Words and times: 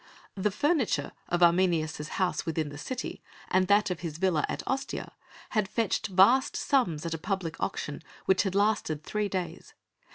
The 0.33 0.49
furniture 0.49 1.11
of 1.29 1.43
Arminius' 1.43 2.07
house 2.07 2.43
within 2.43 2.69
the 2.69 2.77
city 2.79 3.21
and 3.51 3.67
that 3.67 3.91
of 3.91 3.99
his 3.99 4.17
villa 4.17 4.43
at 4.49 4.63
Ostia 4.65 5.11
had 5.51 5.67
fetched 5.69 6.07
vast 6.07 6.55
sums 6.55 7.05
at 7.05 7.13
a 7.13 7.19
public 7.19 7.59
auction 7.61 8.01
which 8.25 8.41
had 8.41 8.55
lasted 8.55 9.03
three 9.03 9.29
days. 9.29 9.75